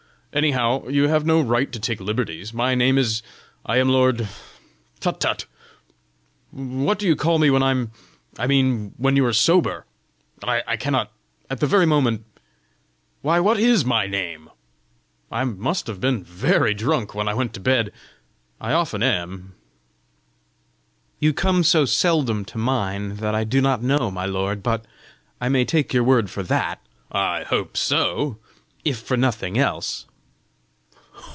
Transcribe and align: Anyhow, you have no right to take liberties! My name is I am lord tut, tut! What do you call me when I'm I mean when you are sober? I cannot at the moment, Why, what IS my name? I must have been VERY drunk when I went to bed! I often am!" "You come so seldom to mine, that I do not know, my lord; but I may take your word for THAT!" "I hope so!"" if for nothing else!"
Anyhow, 0.33 0.87
you 0.87 1.09
have 1.09 1.25
no 1.25 1.41
right 1.41 1.69
to 1.73 1.77
take 1.77 1.99
liberties! 1.99 2.53
My 2.53 2.73
name 2.73 2.97
is 2.97 3.21
I 3.65 3.79
am 3.79 3.89
lord 3.89 4.29
tut, 5.01 5.19
tut! 5.19 5.45
What 6.51 6.97
do 6.99 7.05
you 7.05 7.17
call 7.17 7.37
me 7.37 7.49
when 7.49 7.61
I'm 7.61 7.91
I 8.39 8.47
mean 8.47 8.93
when 8.95 9.17
you 9.17 9.25
are 9.25 9.33
sober? 9.33 9.85
I 10.41 10.77
cannot 10.77 11.11
at 11.49 11.59
the 11.59 11.85
moment, 11.85 12.23
Why, 13.21 13.41
what 13.41 13.59
IS 13.59 13.83
my 13.83 14.07
name? 14.07 14.49
I 15.29 15.43
must 15.43 15.87
have 15.87 15.99
been 15.99 16.23
VERY 16.23 16.73
drunk 16.75 17.13
when 17.13 17.27
I 17.27 17.33
went 17.33 17.51
to 17.55 17.59
bed! 17.59 17.91
I 18.61 18.71
often 18.71 19.03
am!" 19.03 19.55
"You 21.19 21.33
come 21.33 21.61
so 21.61 21.83
seldom 21.83 22.45
to 22.45 22.57
mine, 22.57 23.17
that 23.17 23.35
I 23.35 23.43
do 23.43 23.59
not 23.59 23.83
know, 23.83 24.09
my 24.09 24.25
lord; 24.27 24.63
but 24.63 24.85
I 25.41 25.49
may 25.49 25.65
take 25.65 25.91
your 25.93 26.05
word 26.05 26.29
for 26.29 26.41
THAT!" 26.41 26.79
"I 27.11 27.43
hope 27.43 27.75
so!"" 27.75 28.37
if 28.85 28.97
for 28.97 29.17
nothing 29.17 29.57
else!" 29.57 30.05